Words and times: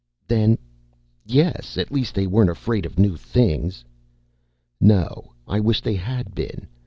"Then? 0.27 0.57
Yes! 1.27 1.77
At 1.77 1.91
least 1.91 2.15
they 2.15 2.25
weren't 2.25 2.49
afraid 2.49 2.87
of 2.87 2.97
new 2.97 3.15
things." 3.17 3.85
"No. 4.79 5.33
I 5.47 5.59
wish 5.59 5.81
they 5.81 5.93
had 5.93 6.33
been. 6.33 6.65